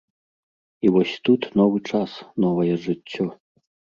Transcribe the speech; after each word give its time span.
І 0.87 0.93
вось 0.95 1.11
тут 1.29 1.41
новы 1.61 1.77
час, 1.93 2.11
новае 2.45 2.75
жыццё. 2.89 3.29